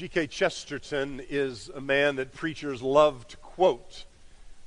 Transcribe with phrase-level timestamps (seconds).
[0.00, 0.28] G.K.
[0.28, 4.06] Chesterton is a man that preachers love to quote.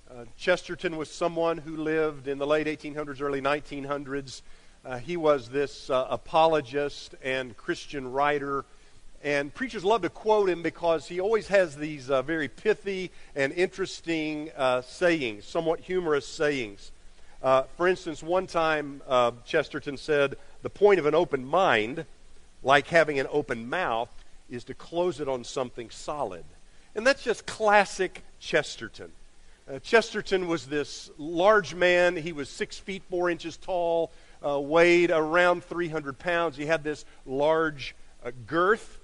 [0.08, 4.44] Uh, Chesterton was someone who lived in the late 1800s, early 1900s.
[4.86, 8.64] Uh, he was this uh, apologist and Christian writer.
[9.24, 13.52] And preachers love to quote him because he always has these uh, very pithy and
[13.54, 16.92] interesting uh, sayings, somewhat humorous sayings.
[17.42, 19.02] Uh, for instance, one time
[19.46, 22.06] Chesterton said, The point of an open mind,
[22.62, 24.12] like having an open mouth,
[24.50, 26.44] is to close it on something solid.
[26.96, 29.12] And that's just classic Chesterton.
[29.72, 32.16] Uh, Chesterton was this large man.
[32.16, 34.12] He was six feet four inches tall,
[34.46, 36.58] uh, weighed around 300 pounds.
[36.58, 39.00] He had this large uh, girth.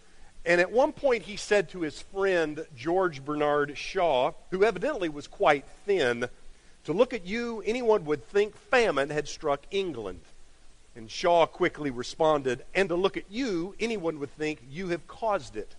[0.46, 5.28] And at one point, he said to his friend George Bernard Shaw, who evidently was
[5.28, 6.28] quite thin,
[6.86, 10.22] To look at you, anyone would think famine had struck England.
[11.00, 15.56] And Shaw quickly responded, And to look at you, anyone would think you have caused
[15.56, 15.74] it.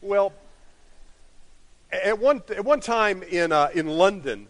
[0.00, 0.32] Well,
[1.92, 4.46] at one, at one time in, uh, in London,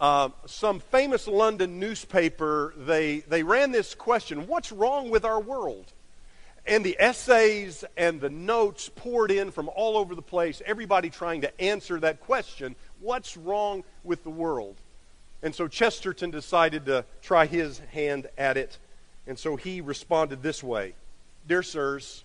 [0.00, 5.84] uh, some famous London newspaper, they, they ran this question What's wrong with our world?
[6.66, 11.42] And the essays and the notes poured in from all over the place, everybody trying
[11.42, 14.76] to answer that question What's wrong with the world?
[15.42, 18.78] And so Chesterton decided to try his hand at it.
[19.26, 20.94] And so he responded this way
[21.46, 22.24] Dear sirs,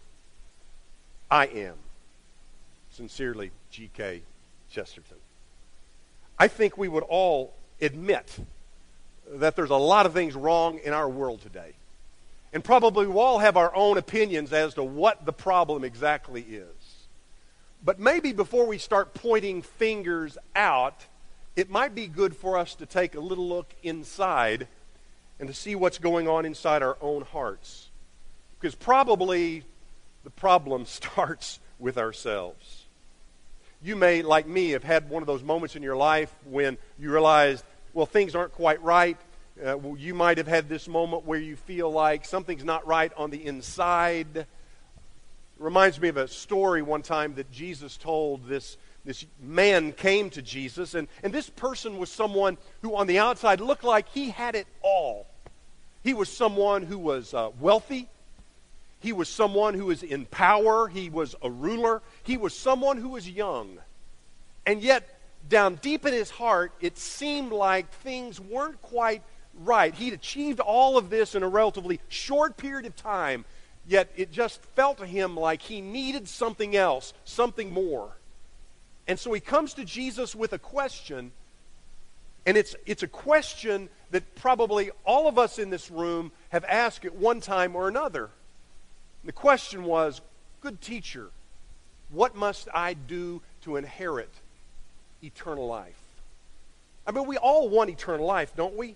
[1.29, 1.75] I am.
[2.91, 4.21] Sincerely, G.K.
[4.71, 5.17] Chesterton.
[6.39, 8.37] I think we would all admit
[9.29, 11.73] that there's a lot of things wrong in our world today.
[12.53, 16.97] And probably we all have our own opinions as to what the problem exactly is.
[17.83, 21.05] But maybe before we start pointing fingers out,
[21.55, 24.67] it might be good for us to take a little look inside
[25.39, 27.89] and to see what's going on inside our own hearts.
[28.59, 29.63] Because probably
[30.23, 32.85] the problem starts with ourselves.
[33.81, 37.11] You may, like me, have had one of those moments in your life when you
[37.11, 39.17] realized, well, things aren't quite right.
[39.64, 43.11] Uh, well, you might have had this moment where you feel like something's not right
[43.15, 44.36] on the inside.
[44.36, 44.48] It
[45.59, 48.48] reminds me of a story one time that Jesus told.
[48.48, 53.19] This, this man came to Jesus, and, and this person was someone who, on the
[53.19, 55.27] outside, looked like he had it all.
[56.07, 58.07] He was someone who was uh, wealthy.
[59.01, 60.87] He was someone who was in power.
[60.87, 62.01] He was a ruler.
[62.23, 63.79] He was someone who was young.
[64.65, 65.19] And yet,
[65.49, 69.21] down deep in his heart, it seemed like things weren't quite
[69.53, 69.93] right.
[69.93, 73.43] He'd achieved all of this in a relatively short period of time,
[73.85, 78.15] yet it just felt to him like he needed something else, something more.
[79.09, 81.33] And so he comes to Jesus with a question,
[82.47, 87.03] and it's, it's a question that probably all of us in this room have asked
[87.03, 88.30] at one time or another.
[89.25, 90.21] The question was,
[90.61, 91.30] Good teacher,
[92.09, 94.31] what must I do to inherit
[95.21, 95.99] eternal life?
[97.05, 98.95] I mean, we all want eternal life, don't we?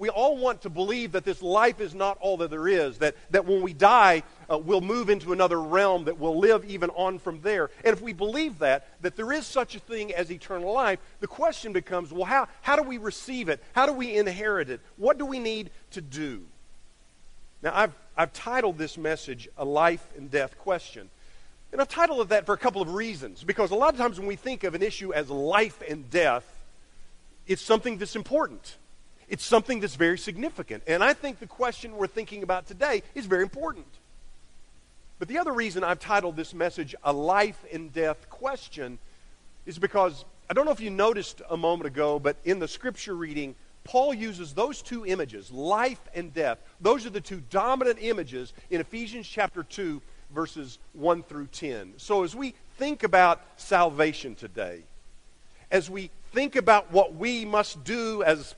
[0.00, 3.16] We all want to believe that this life is not all that there is, that,
[3.32, 7.18] that when we die, uh, we'll move into another realm, that we'll live even on
[7.18, 7.68] from there.
[7.84, 11.26] And if we believe that, that there is such a thing as eternal life, the
[11.26, 13.62] question becomes well, how, how do we receive it?
[13.74, 14.80] How do we inherit it?
[14.96, 16.46] What do we need to do?
[17.62, 21.10] Now, I've, I've titled this message A Life and Death Question.
[21.72, 23.44] And I've titled it that for a couple of reasons.
[23.44, 26.46] Because a lot of times when we think of an issue as life and death,
[27.46, 28.78] it's something that's important.
[29.30, 30.82] It's something that's very significant.
[30.88, 33.86] And I think the question we're thinking about today is very important.
[35.20, 38.98] But the other reason I've titled this message A Life and Death Question
[39.66, 43.14] is because I don't know if you noticed a moment ago, but in the scripture
[43.14, 43.54] reading,
[43.84, 46.58] Paul uses those two images, life and death.
[46.80, 50.02] Those are the two dominant images in Ephesians chapter 2,
[50.34, 51.94] verses 1 through 10.
[51.98, 54.80] So as we think about salvation today,
[55.70, 58.56] as we think about what we must do as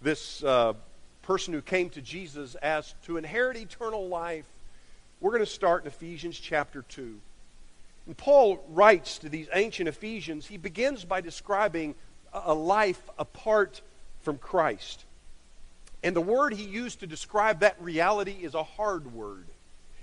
[0.00, 0.74] this uh,
[1.22, 4.46] person who came to Jesus asked to inherit eternal life,
[5.20, 7.20] we're going to start in Ephesians chapter 2.
[8.06, 11.94] And Paul writes to these ancient Ephesians, he begins by describing
[12.32, 13.82] a life apart
[14.22, 15.04] from Christ.
[16.02, 19.46] And the word he used to describe that reality is a hard word.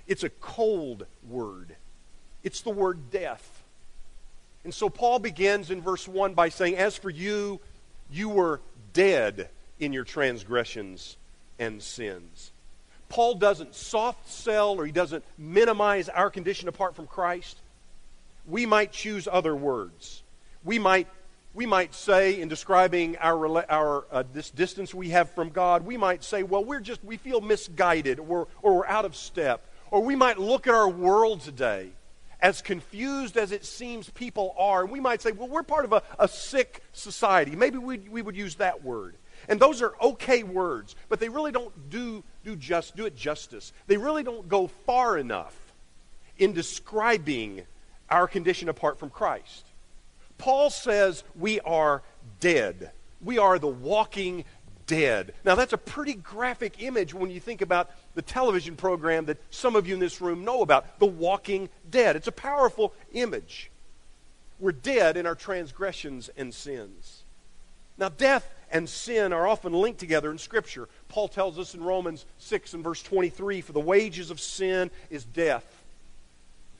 [0.06, 1.74] It's a cold word.
[2.44, 3.62] It's the word death.
[4.62, 7.60] And so Paul begins in verse 1 by saying, As for you,
[8.10, 8.60] you were
[8.92, 9.48] dead
[9.80, 11.16] in your transgressions
[11.58, 12.52] and sins.
[13.08, 17.58] Paul doesn't soft sell or he doesn't minimize our condition apart from Christ.
[18.46, 20.22] We might choose other words.
[20.64, 21.06] We might
[21.54, 25.96] we might say in describing our, our uh, this distance we have from God, we
[25.96, 29.66] might say, well, we're just, we feel misguided or, or we're out of step.
[29.90, 31.88] Or we might look at our world today
[32.40, 35.92] as confused as it seems people are, and we might say, well, we're part of
[35.92, 37.56] a, a sick society.
[37.56, 39.16] Maybe we, we would use that word.
[39.48, 43.72] And those are okay words, but they really don't do, do, just, do it justice.
[43.86, 45.56] They really don't go far enough
[46.36, 47.62] in describing
[48.10, 49.64] our condition apart from Christ.
[50.36, 52.02] Paul says we are
[52.40, 52.90] dead.
[53.22, 54.44] We are the walking
[54.86, 55.34] dead.
[55.44, 59.76] Now, that's a pretty graphic image when you think about the television program that some
[59.76, 62.16] of you in this room know about, The Walking Dead.
[62.16, 63.70] It's a powerful image.
[64.58, 67.22] We're dead in our transgressions and sins.
[67.96, 70.88] Now, death and sin are often linked together in Scripture.
[71.08, 75.24] Paul tells us in Romans 6 and verse 23 For the wages of sin is
[75.24, 75.64] death.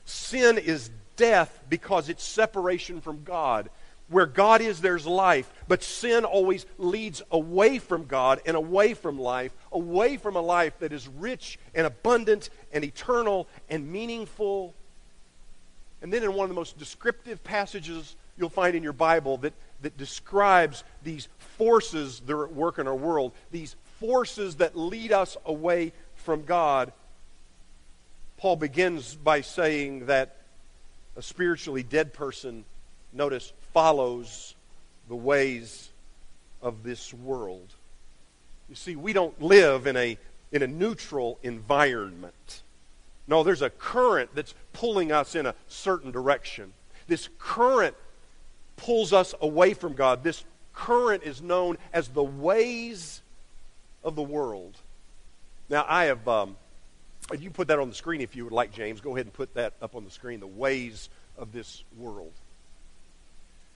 [0.05, 3.69] Sin is death because it's separation from God.
[4.09, 5.51] Where God is, there's life.
[5.69, 10.79] But sin always leads away from God and away from life, away from a life
[10.79, 14.75] that is rich and abundant and eternal and meaningful.
[16.01, 19.53] And then in one of the most descriptive passages you'll find in your Bible that,
[19.83, 25.13] that describes these forces that are at work in our world, these forces that lead
[25.13, 26.93] us away from God,
[28.37, 30.37] Paul begins by saying that
[31.17, 32.65] a spiritually dead person,
[33.13, 34.55] notice, follows
[35.09, 35.89] the ways
[36.63, 37.75] of this world.
[38.69, 40.19] You see, we don't live in a,
[40.53, 42.63] in a neutral environment.
[43.27, 46.73] No, there's a current that's pulling us in a certain direction.
[47.07, 47.97] This current
[48.79, 50.25] pulls us away from God.
[50.25, 50.43] This
[50.73, 53.21] current is known as the ways
[54.03, 54.75] of the world.
[55.69, 56.57] Now, I have, um,
[57.39, 59.03] you put that on the screen if you would like, James.
[59.03, 62.33] Go ahead and put that up on the screen, the ways of this world.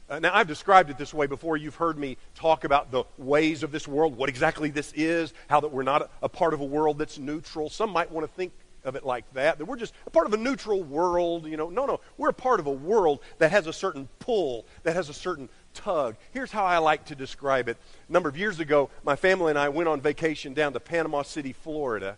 [0.09, 1.57] Uh, now, I've described it this way before.
[1.57, 5.61] You've heard me talk about the ways of this world, what exactly this is, how
[5.61, 7.69] that we're not a, a part of a world that's neutral.
[7.69, 8.53] Some might want to think
[8.84, 11.46] of it like that, that we're just a part of a neutral world.
[11.46, 14.64] You know, no, no, we're a part of a world that has a certain pull,
[14.82, 16.17] that has a certain tug.
[16.32, 17.76] Here's how I like to describe it.
[18.08, 21.23] A number of years ago, my family and I went on vacation down to Panama
[21.23, 22.17] City, Florida,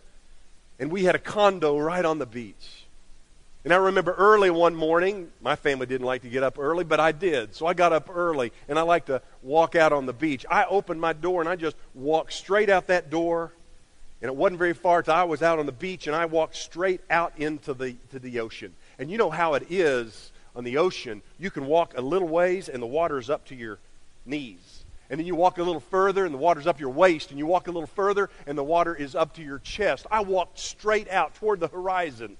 [0.79, 2.85] and we had a condo right on the beach.
[3.63, 6.99] And I remember early one morning, my family didn't like to get up early, but
[6.99, 7.55] I did.
[7.55, 10.45] So I got up early, and I like to walk out on the beach.
[10.51, 13.53] I opened my door, and I just walked straight out that door.
[14.25, 16.55] And it wasn't very far till I was out on the beach, and I walked
[16.55, 18.73] straight out into the, to the ocean.
[18.97, 21.21] And you know how it is on the ocean.
[21.37, 23.77] You can walk a little ways, and the water is up to your
[24.25, 24.83] knees.
[25.11, 27.29] And then you walk a little further, and the water's up your waist.
[27.29, 30.07] And you walk a little further, and the water is up to your chest.
[30.09, 32.35] I walked straight out toward the horizon.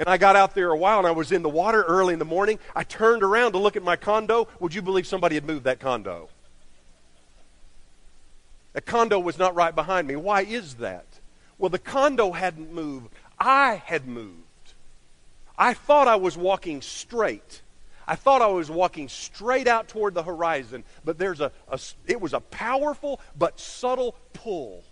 [0.00, 2.18] And I got out there a while and I was in the water early in
[2.18, 2.58] the morning.
[2.74, 4.48] I turned around to look at my condo.
[4.58, 6.28] Would you believe somebody had moved that condo?
[8.76, 10.16] The condo was not right behind me.
[10.16, 11.06] Why is that?
[11.56, 13.08] Well, the condo hadn't moved.
[13.38, 14.74] I had moved.
[15.56, 17.62] I thought I was walking straight.
[18.06, 22.20] I thought I was walking straight out toward the horizon, but there's a, a it
[22.20, 24.84] was a powerful but subtle pull,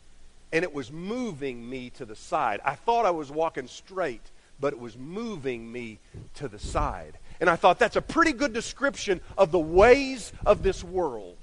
[0.50, 2.60] and it was moving me to the side.
[2.64, 5.98] I thought I was walking straight, but it was moving me
[6.36, 7.18] to the side.
[7.38, 11.36] And I thought that's a pretty good description of the ways of this world.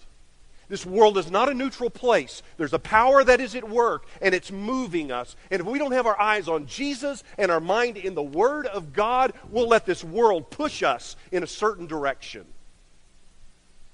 [0.71, 2.41] This world is not a neutral place.
[2.56, 5.35] There's a power that is at work, and it's moving us.
[5.51, 8.65] And if we don't have our eyes on Jesus and our mind in the Word
[8.68, 12.45] of God, we'll let this world push us in a certain direction.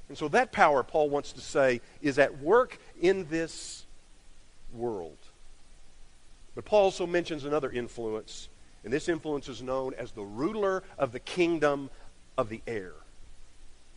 [0.08, 3.86] And so that power, Paul wants to say, is at work in this
[4.72, 5.18] world.
[6.54, 8.50] But Paul also mentions another influence
[8.88, 11.90] and this influence is known as the ruler of the kingdom
[12.38, 12.94] of the air.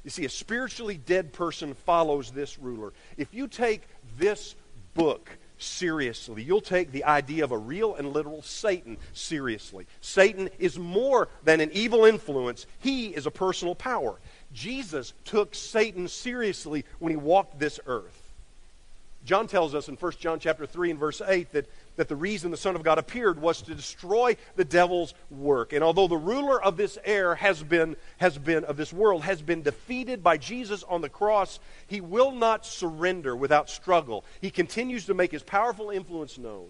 [0.05, 2.93] You see, a spiritually dead person follows this ruler.
[3.17, 3.83] If you take
[4.19, 4.55] this
[4.95, 9.87] book seriously, you'll take the idea of a real and literal Satan seriously.
[10.01, 14.19] Satan is more than an evil influence, he is a personal power.
[14.53, 18.17] Jesus took Satan seriously when he walked this earth.
[19.25, 21.67] John tells us in 1 John chapter 3 and verse 8 that
[21.97, 25.73] that the reason the Son of God appeared was to destroy the devil's work.
[25.73, 29.43] And although the ruler of this air has been, has been, of this world, has
[29.43, 34.25] been defeated by Jesus on the cross, he will not surrender without struggle.
[34.41, 36.69] He continues to make his powerful influence known.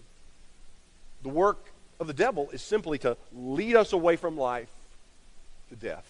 [1.23, 4.71] The work of the devil is simply to lead us away from life
[5.69, 6.07] to death.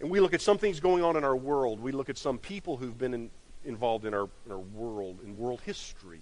[0.00, 1.80] And we look at some things going on in our world.
[1.80, 3.30] We look at some people who've been in,
[3.64, 6.20] involved in our, in our world, in world history.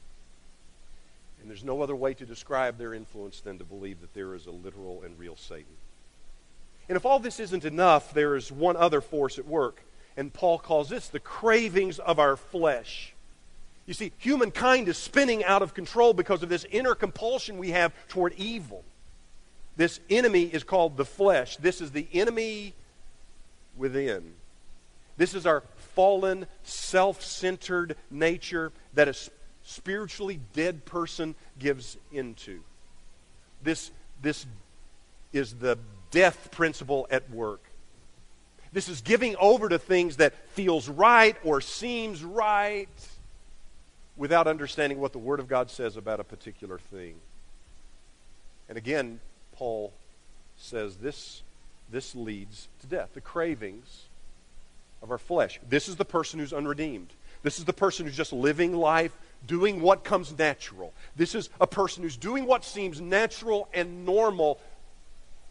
[1.42, 4.46] And there's no other way to describe their influence than to believe that there is
[4.46, 5.76] a literal and real Satan.
[6.88, 9.82] And if all this isn't enough, there is one other force at work.
[10.16, 13.14] And Paul calls this the cravings of our flesh.
[13.86, 17.92] You see, humankind is spinning out of control because of this inner compulsion we have
[18.08, 18.84] toward evil.
[19.76, 21.56] This enemy is called the flesh.
[21.56, 22.74] This is the enemy
[23.76, 24.34] within.
[25.16, 25.62] This is our
[25.94, 29.14] fallen, self centered nature that a
[29.64, 32.60] spiritually dead person gives into.
[33.62, 33.90] This,
[34.20, 34.46] this
[35.32, 35.78] is the
[36.10, 37.62] death principle at work.
[38.72, 42.88] This is giving over to things that feels right or seems right
[44.16, 47.14] without understanding what the Word of God says about a particular thing.
[48.68, 49.20] And again,
[49.56, 49.92] Paul
[50.56, 51.42] says this,
[51.90, 53.10] this leads to death.
[53.12, 54.04] The cravings
[55.02, 55.60] of our flesh.
[55.68, 57.12] This is the person who's unredeemed.
[57.42, 60.92] This is the person who's just living life, doing what comes natural.
[61.16, 64.60] This is a person who's doing what seems natural and normal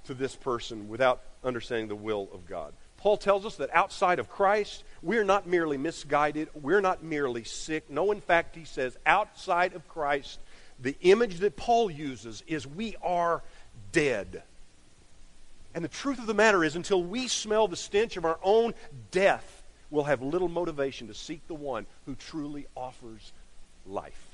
[0.05, 2.73] to this person without understanding the will of God.
[2.97, 7.89] Paul tells us that outside of Christ, we're not merely misguided, we're not merely sick.
[7.89, 10.39] No, in fact, he says, outside of Christ,
[10.79, 13.41] the image that Paul uses is we are
[13.91, 14.43] dead.
[15.73, 18.73] And the truth of the matter is, until we smell the stench of our own
[19.09, 23.31] death, we'll have little motivation to seek the one who truly offers
[23.85, 24.31] life.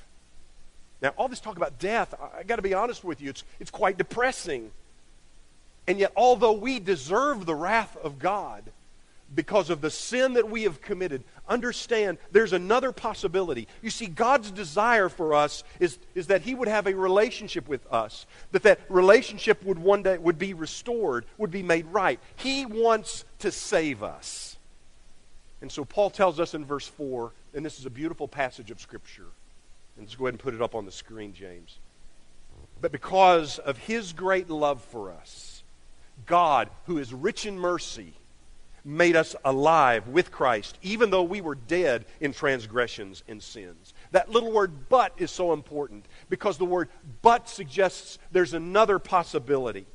[1.01, 3.72] Now, all this talk about death, I, got to be honest with you, it's, it's
[3.72, 4.72] quite depressing.
[5.88, 8.63] And yet, although we deserve the wrath of God
[9.34, 13.68] because of the sin that we have committed, understand there's another possibility.
[13.82, 17.86] You see, God's desire for us is, is that He would have a relationship with
[17.92, 22.20] us, that that relationship would one day would be restored, would be made right.
[22.38, 24.58] He wants to save us.
[25.62, 28.80] And so Paul tells us in verse 4, and this is a beautiful passage of
[28.80, 29.26] Scripture.
[29.98, 31.80] And let's go ahead and put it up on the screen, James.
[32.80, 35.64] But because of His great love for us,
[36.28, 38.14] God, who is rich in mercy,
[38.86, 43.96] made us alive with Christ, even though we were dead in transgressions and sins.
[44.12, 46.90] That little word but is so important because the word
[47.24, 49.88] but suggests there's another possibility.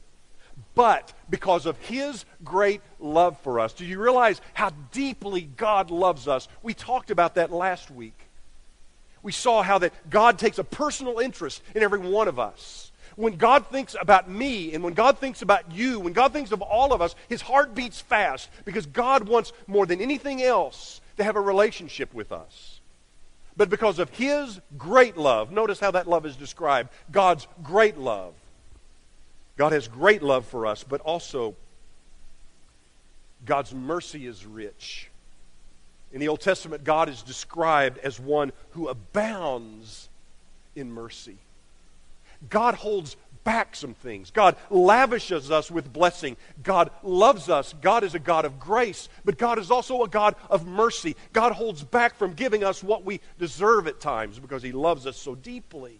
[0.75, 6.28] But because of his great love for us, do you realize how deeply God loves
[6.28, 6.49] us?
[6.62, 8.18] We talked about that last week.
[9.23, 12.90] We saw how that God takes a personal interest in every one of us.
[13.16, 16.62] When God thinks about me and when God thinks about you, when God thinks of
[16.62, 21.25] all of us, his heart beats fast because God wants more than anything else to
[21.25, 22.80] have a relationship with us.
[23.54, 28.32] But because of his great love, notice how that love is described God's great love.
[29.56, 31.54] God has great love for us, but also
[33.44, 35.09] God's mercy is rich.
[36.12, 40.09] In the Old Testament, God is described as one who abounds
[40.76, 41.37] in mercy.
[42.50, 44.30] God holds back some things.
[44.30, 46.37] God lavishes us with blessing.
[46.62, 47.75] God loves us.
[47.80, 51.16] God is a God of grace, but God is also a God of mercy.
[51.32, 55.16] God holds back from giving us what we deserve at times because He loves us
[55.16, 55.99] so deeply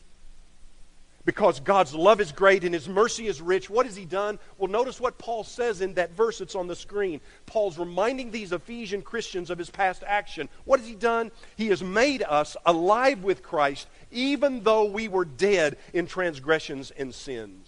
[1.25, 3.71] because God's love is great and his mercy is rich.
[3.71, 4.38] What has he done?
[4.59, 7.21] Well, notice what Paul says in that verse that's on the screen.
[7.47, 10.49] Paul's reminding these Ephesian Christians of his past action.
[10.64, 11.31] What has he done?
[11.57, 17.14] He has made us alive with Christ, even though we were dead in transgressions and
[17.14, 17.62] sins.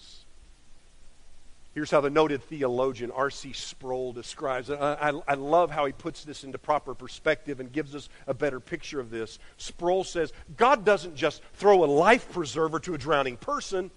[1.74, 3.52] Here's how the noted theologian R.C.
[3.52, 4.78] Sproul describes it.
[4.80, 8.60] I, I, love how he puts this into proper perspective and gives us a better
[8.60, 9.40] picture of this.
[9.56, 13.90] Sproul says God doesn't just throw a life preserver to a drowning person.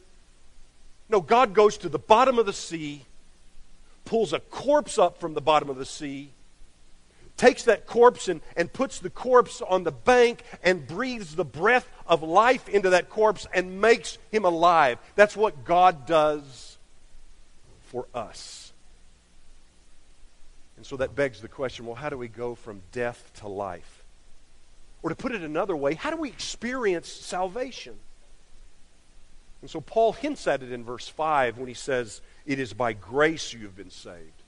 [1.08, 3.06] No, God goes to the bottom of the sea,
[4.06, 6.32] pulls a corpse up from the bottom of the sea,
[7.38, 11.88] takes that corpse and, and puts the corpse on the bank and breathes the breath
[12.08, 14.98] of life into that corpse and makes him alive.
[15.16, 16.67] That's what God does
[17.88, 18.72] for us.
[20.78, 24.04] And so that begs the question well, how do we go from death to life?
[25.04, 27.96] Or to put it another way, how do we experience salvation?
[29.62, 32.94] And so Paul hints at it in verse 5 when he says, It is by
[32.94, 34.44] grace you have been saved.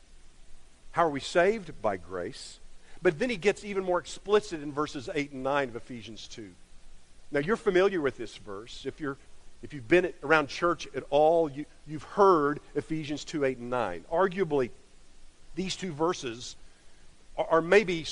[0.92, 1.82] How are we saved?
[1.82, 2.60] By grace.
[3.02, 6.50] But then he gets even more explicit in verses 8 and 9 of Ephesians 2.
[7.32, 8.86] Now, you're familiar with this verse.
[8.86, 9.18] If you're
[9.62, 14.06] if you've been around church at all, you, you've heard Ephesians 2 8 and 9.
[14.12, 14.70] Arguably,
[15.56, 16.56] these two verses
[17.38, 18.06] are, are maybe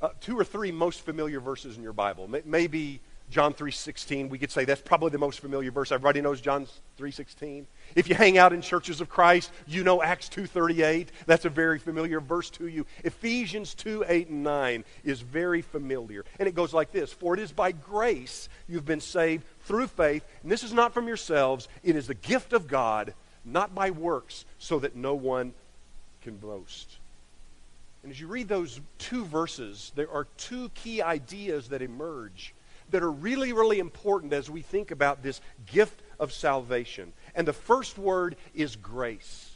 [0.00, 2.28] uh, two or three most familiar verses in your Bible.
[2.44, 3.00] Maybe
[3.32, 5.90] John 3:16, we could say that's probably the most familiar verse.
[5.90, 6.66] Everybody knows John
[6.98, 7.66] 3:16.
[7.94, 11.08] If you hang out in churches of Christ, you know Acts 2:38.
[11.24, 12.86] That's a very familiar verse to you.
[13.02, 16.26] Ephesians 2:8 and 9 is very familiar.
[16.38, 20.24] And it goes like this, "For it is by grace you've been saved through faith,
[20.42, 23.14] and this is not from yourselves, it is the gift of God,
[23.46, 25.54] not by works, so that no one
[26.20, 26.98] can boast."
[28.02, 32.52] And as you read those two verses, there are two key ideas that emerge
[32.92, 37.12] that are really, really important as we think about this gift of salvation.
[37.34, 39.50] And the first word is grace.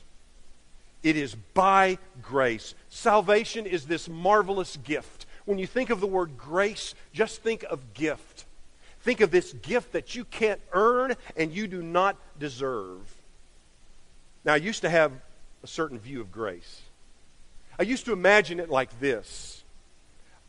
[1.02, 2.74] It is by grace.
[2.88, 5.26] Salvation is this marvelous gift.
[5.44, 8.44] When you think of the word grace, just think of gift.
[9.02, 12.98] Think of this gift that you can't earn and you do not deserve.
[14.44, 15.12] Now, I used to have
[15.62, 16.82] a certain view of grace.
[17.78, 19.62] I used to imagine it like this.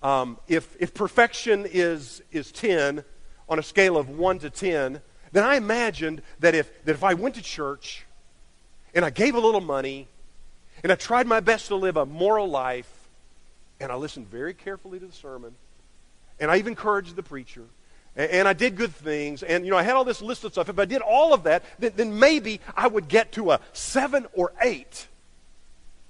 [0.04, 3.04] Um, if, if perfection is, is 10
[3.50, 5.02] on a scale of 1 to 10,
[5.32, 8.06] then I imagined that if, that if I went to church
[8.94, 10.08] and I gave a little money
[10.84, 12.92] and I tried my best to live a moral life
[13.80, 15.56] and I listened very carefully to the sermon
[16.40, 17.64] and I even encouraged the preacher
[18.16, 20.52] and, and I did good things and you know I had all this list of
[20.52, 20.70] stuff.
[20.70, 24.28] If I did all of that, then, then maybe I would get to a 7
[24.34, 25.08] or 8.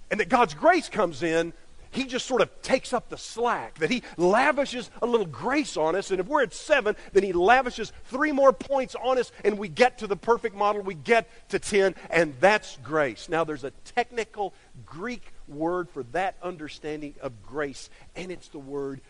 [0.09, 1.53] And that God's grace comes in
[1.97, 5.95] he just sort of takes up the slack, that he lavishes a little grace on
[5.95, 6.11] us.
[6.11, 9.67] And if we're at seven, then he lavishes three more points on us, and we
[9.67, 10.81] get to the perfect model.
[10.81, 13.29] We get to 10, and that's grace.
[13.29, 14.53] Now, there's a technical
[14.85, 19.01] Greek word for that understanding of grace, and it's the word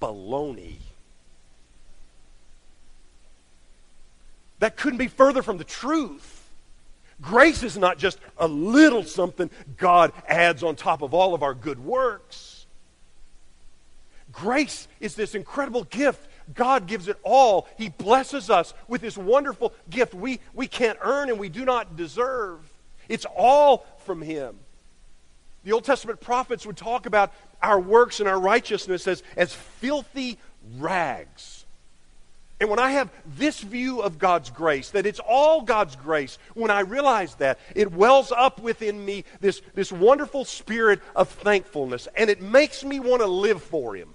[0.00, 0.76] baloney.
[4.60, 6.39] That couldn't be further from the truth.
[7.20, 11.54] Grace is not just a little something God adds on top of all of our
[11.54, 12.66] good works.
[14.32, 16.28] Grace is this incredible gift.
[16.54, 17.68] God gives it all.
[17.76, 21.96] He blesses us with this wonderful gift we, we can't earn and we do not
[21.96, 22.60] deserve.
[23.08, 24.56] It's all from Him.
[25.64, 30.38] The Old Testament prophets would talk about our works and our righteousness as, as filthy
[30.78, 31.59] rags.
[32.60, 36.70] And when I have this view of God's grace, that it's all God's grace, when
[36.70, 42.06] I realize that, it wells up within me this, this wonderful spirit of thankfulness.
[42.14, 44.10] And it makes me want to live for Him.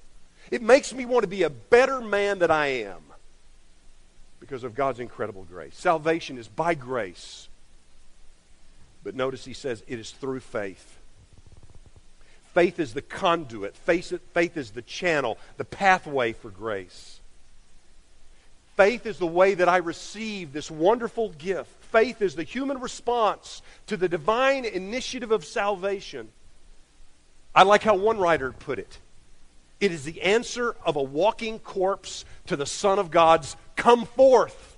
[0.51, 3.01] It makes me want to be a better man than I am
[4.39, 5.75] because of God's incredible grace.
[5.75, 7.47] Salvation is by grace.
[9.03, 10.99] But notice he says it is through faith.
[12.53, 17.19] Faith is the conduit, faith, faith is the channel, the pathway for grace.
[18.75, 21.71] Faith is the way that I receive this wonderful gift.
[21.85, 26.27] Faith is the human response to the divine initiative of salvation.
[27.53, 28.99] I like how one writer put it.
[29.79, 34.77] It is the answer of a walking corpse to the Son of God's come forth.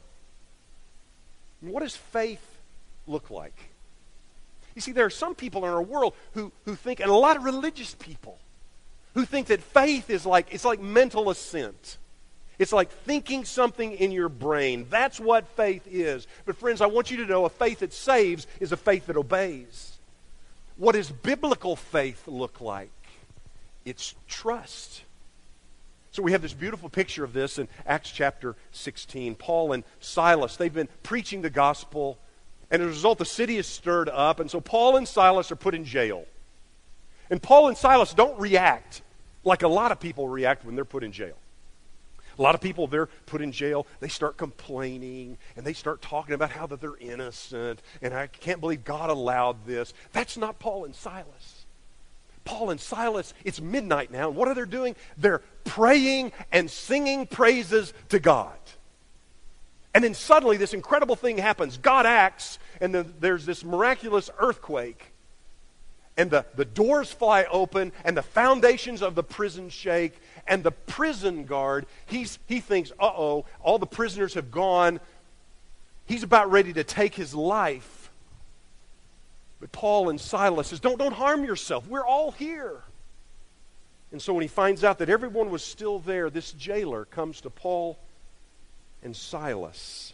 [1.62, 2.46] What does faith
[3.08, 3.56] look like?
[4.76, 7.36] You see, there are some people in our world who, who think, and a lot
[7.36, 8.38] of religious people,
[9.16, 11.98] who think that faith is like, it's like mental assent.
[12.60, 14.88] It's like thinking something in your brain.
[14.90, 16.28] That's what faith is.
[16.46, 19.18] But, friends, I want you to know a faith that saves is a faith that
[19.18, 19.98] obeys.
[20.78, 22.90] What does biblical faith look like?
[23.86, 25.04] It's trust.
[26.12, 29.36] So we have this beautiful picture of this in Acts chapter 16.
[29.36, 32.18] Paul and Silas, they've been preaching the gospel,
[32.72, 35.56] and as a result, the city is stirred up, and so Paul and Silas are
[35.56, 36.26] put in jail.
[37.30, 39.04] And Paul and Silas don't react
[39.44, 41.36] like a lot of people react when they're put in jail.
[42.38, 46.36] A lot of people, they're put in jail, they start complaining and they start talking
[46.36, 49.94] about how that they're innocent and I can't believe God allowed this.
[50.14, 51.66] That's not Paul and Silas.
[52.46, 54.96] Paul and Silas, it's midnight now, and what are they doing?
[55.18, 58.58] They're praying and singing praises to God.
[59.94, 61.78] And then suddenly this incredible thing happens.
[61.78, 65.12] God acts, and then there's this miraculous earthquake.
[66.16, 70.72] And the, the doors fly open, and the foundations of the prison shake, and the
[70.72, 75.00] prison guard, he's, he thinks, uh oh, all the prisoners have gone.
[76.06, 78.12] He's about ready to take his life.
[79.60, 81.88] But Paul and Silas says, don't, don't harm yourself.
[81.88, 82.84] We're all here.
[84.12, 87.50] And so when he finds out that everyone was still there, this jailer comes to
[87.50, 87.98] Paul
[89.04, 90.14] and Silas.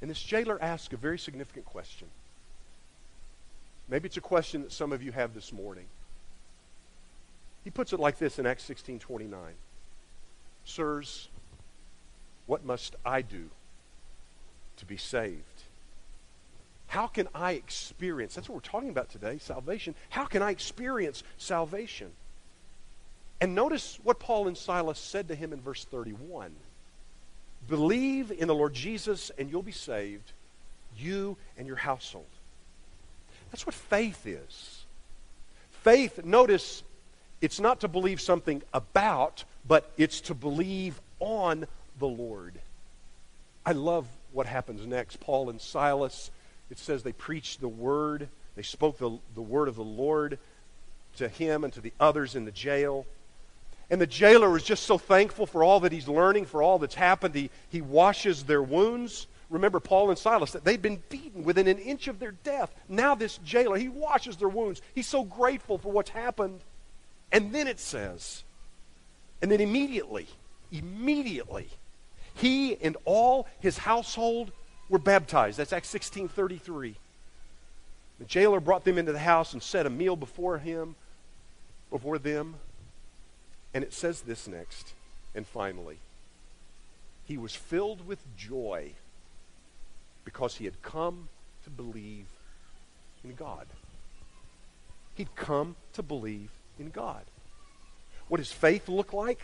[0.00, 2.08] And this jailer asks a very significant question.
[3.88, 5.86] Maybe it's a question that some of you have this morning.
[7.64, 9.54] He puts it like this in Acts 16:29.
[10.64, 11.28] Sirs,
[12.46, 13.50] what must I do
[14.76, 15.44] to be saved?
[16.88, 18.34] How can I experience?
[18.34, 19.94] That's what we're talking about today, salvation.
[20.08, 22.10] How can I experience salvation?
[23.40, 26.54] And notice what Paul and Silas said to him in verse 31.
[27.68, 30.32] Believe in the Lord Jesus and you'll be saved,
[30.98, 32.26] you and your household.
[33.50, 34.84] That's what faith is.
[35.82, 36.82] Faith, notice,
[37.40, 41.66] it's not to believe something about, but it's to believe on
[41.98, 42.54] the Lord.
[43.64, 45.20] I love what happens next.
[45.20, 46.30] Paul and Silas,
[46.70, 50.38] it says they preached the word, they spoke the, the word of the Lord
[51.16, 53.06] to him and to the others in the jail.
[53.90, 56.94] And the jailer is just so thankful for all that he's learning, for all that's
[56.94, 57.34] happened.
[57.34, 61.78] He, he washes their wounds remember Paul and Silas, that they'd been beaten within an
[61.78, 62.72] inch of their death.
[62.88, 64.80] Now, this jailer, he washes their wounds.
[64.94, 66.60] He's so grateful for what's happened.
[67.32, 68.42] And then it says,
[69.42, 70.26] and then immediately,
[70.72, 71.68] immediately,
[72.34, 74.50] he and all his household
[74.88, 75.58] were baptized.
[75.58, 76.96] That's Acts 16 33.
[78.18, 80.94] The jailer brought them into the house and set a meal before him,
[81.90, 82.56] before them.
[83.72, 84.92] And it says this next,
[85.34, 85.98] and finally.
[87.24, 88.90] He was filled with joy
[90.24, 91.28] because he had come
[91.64, 92.26] to believe
[93.22, 93.66] in God.
[95.14, 97.22] He'd come to believe in God.
[98.28, 99.40] What does faith look like?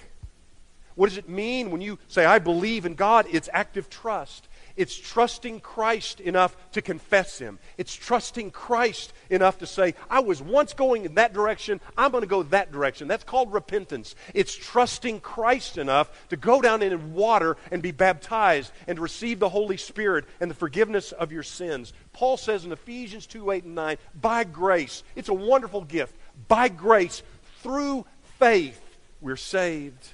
[0.97, 3.27] What does it mean when you say, I believe in God?
[3.31, 4.49] It's active trust.
[4.77, 7.59] It's trusting Christ enough to confess Him.
[7.79, 12.23] It's trusting Christ enough to say, I was once going in that direction, I'm going
[12.23, 13.09] to go that direction.
[13.09, 14.15] That's called repentance.
[14.35, 19.49] It's trusting Christ enough to go down in water and be baptized and receive the
[19.49, 21.93] Holy Spirit and the forgiveness of your sins.
[22.13, 26.15] Paul says in Ephesians 2 8 and 9, by grace, it's a wonderful gift.
[26.49, 27.23] By grace,
[27.63, 28.07] through
[28.39, 28.81] faith,
[29.21, 30.09] we're saved.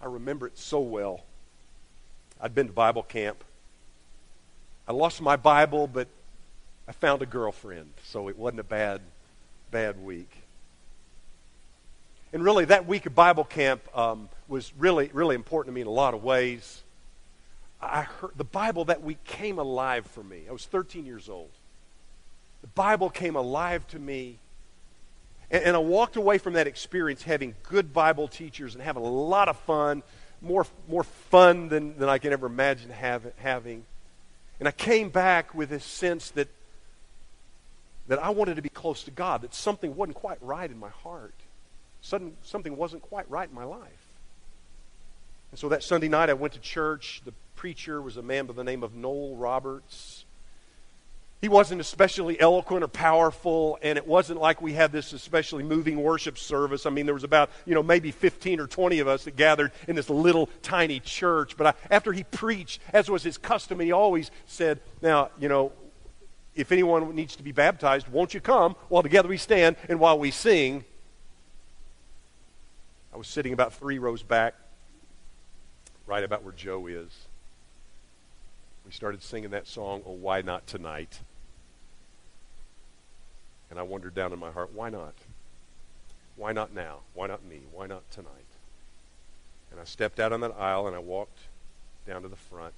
[0.00, 1.22] I remember it so well.
[2.40, 3.42] I'd been to Bible camp.
[4.86, 6.08] I lost my Bible, but
[6.86, 9.00] I found a girlfriend, so it wasn't a bad,
[9.70, 10.30] bad week.
[12.32, 15.86] And really, that week of Bible camp um, was really, really important to me in
[15.86, 16.82] a lot of ways.
[17.80, 20.42] I heard the Bible that week came alive for me.
[20.48, 21.50] I was 13 years old.
[22.62, 24.38] The Bible came alive to me.
[25.50, 29.08] And, and I walked away from that experience having good Bible teachers and having a
[29.08, 30.02] lot of fun
[30.42, 33.84] more, more fun than, than I can ever imagine have, having.
[34.58, 36.48] And I came back with this sense that,
[38.08, 40.88] that I wanted to be close to God, that something wasn't quite right in my
[40.88, 41.34] heart.
[42.02, 44.06] Sudden, something wasn't quite right in my life.
[45.50, 47.22] And so that Sunday night I went to church.
[47.24, 50.25] The preacher was a man by the name of Noel Roberts.
[51.42, 56.02] He wasn't especially eloquent or powerful, and it wasn't like we had this especially moving
[56.02, 56.86] worship service.
[56.86, 59.72] I mean, there was about, you know, maybe 15 or 20 of us that gathered
[59.86, 61.56] in this little tiny church.
[61.56, 65.72] But I, after he preached, as was his custom, he always said, Now, you know,
[66.54, 70.18] if anyone needs to be baptized, won't you come while together we stand and while
[70.18, 70.84] we sing?
[73.12, 74.54] I was sitting about three rows back,
[76.06, 77.10] right about where Joe is
[78.86, 81.18] we started singing that song, Oh, Why Not Tonight?
[83.70, 85.14] And I wondered down in my heart, why not?
[86.36, 86.98] Why not now?
[87.14, 87.60] Why not me?
[87.72, 88.30] Why not tonight?
[89.70, 91.38] And I stepped out on that aisle and I walked
[92.06, 92.74] down to the front.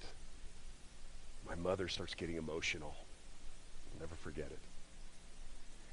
[1.48, 2.94] My mother starts getting emotional.
[3.94, 4.58] I'll never forget it.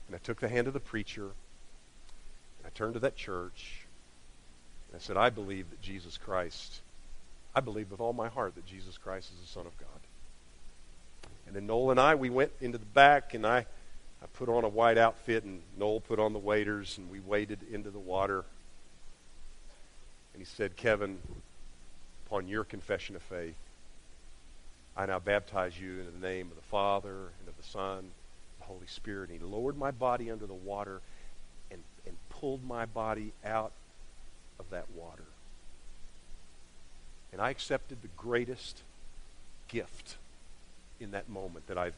[0.08, 1.24] And I took the hand of the preacher.
[1.24, 3.82] And I turned to that church.
[4.90, 6.82] And I said, I believe that Jesus Christ,
[7.56, 9.90] I believe with all my heart that Jesus Christ is the Son of God.
[11.48, 13.66] And then Noel and I, we went into the back, and I,
[14.26, 17.60] I put on a white outfit, and Noel put on the waders, and we waded
[17.72, 18.44] into the water.
[20.34, 21.20] And he said, Kevin,
[22.26, 23.54] upon your confession of faith,
[24.98, 28.12] I now baptize you in the name of the Father, and of the Son, and
[28.62, 29.30] the Holy Spirit.
[29.30, 31.02] And he lowered my body under the water
[31.70, 33.74] and, and pulled my body out
[34.58, 35.26] of that water.
[37.32, 38.82] And I accepted the greatest
[39.68, 40.16] gift
[41.00, 41.92] in that moment that I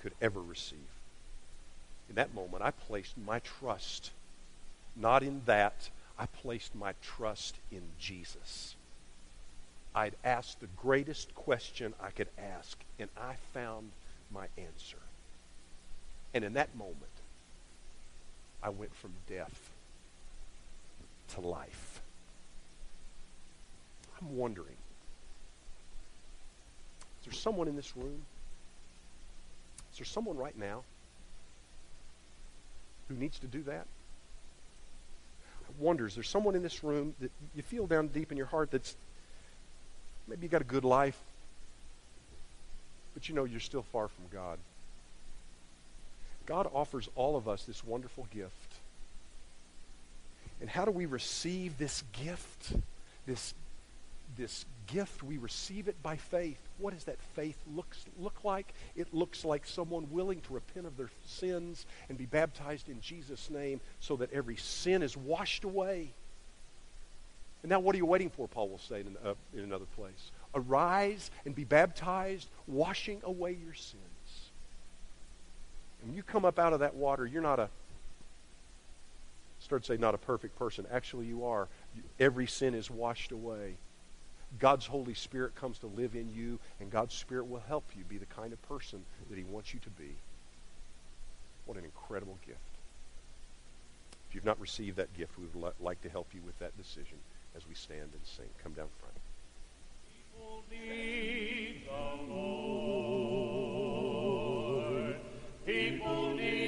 [0.00, 0.78] could ever receive.
[2.12, 4.10] In that moment, I placed my trust
[4.94, 8.74] not in that, I placed my trust in Jesus.
[9.94, 13.90] I'd asked the greatest question I could ask, and I found
[14.30, 14.98] my answer.
[16.34, 16.96] And in that moment,
[18.62, 19.70] I went from death
[21.34, 22.00] to life.
[24.20, 24.76] I'm wondering
[27.20, 28.22] is there someone in this room
[29.92, 30.82] is there someone right now
[33.12, 33.86] who needs to do that?
[35.68, 38.46] I wonder, is there someone in this room that you feel down deep in your
[38.46, 38.94] heart that's
[40.28, 41.18] maybe you got a good life,
[43.14, 44.58] but you know you're still far from God?
[46.46, 48.52] God offers all of us this wonderful gift.
[50.60, 52.72] And how do we receive this gift?
[53.26, 53.54] This,
[54.36, 56.58] this gift, we receive it by faith.
[56.78, 58.74] What does that faith looks, look like?
[58.94, 63.50] It looks like someone willing to repent of their sins and be baptized in Jesus'
[63.50, 66.10] name so that every sin is washed away.
[67.62, 68.48] And now, what are you waiting for?
[68.48, 70.30] Paul will say in, uh, in another place.
[70.54, 74.00] Arise and be baptized, washing away your sins.
[76.00, 77.68] And when you come up out of that water, you're not a,
[79.60, 80.86] start to say, not a perfect person.
[80.92, 81.68] Actually, you are.
[82.18, 83.76] Every sin is washed away.
[84.58, 88.18] God's Holy Spirit comes to live in you, and God's Spirit will help you be
[88.18, 90.14] the kind of person that He wants you to be.
[91.66, 92.58] What an incredible gift.
[94.28, 97.18] If you've not received that gift, we would like to help you with that decision
[97.56, 98.48] as we stand and sing.
[98.62, 99.14] Come down front.
[100.14, 103.62] People need the Lord.
[105.66, 106.61] People need